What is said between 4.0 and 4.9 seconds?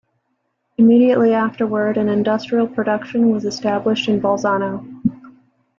in Bolzano.